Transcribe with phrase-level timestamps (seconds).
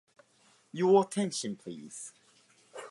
[0.71, 2.11] Your attention, please.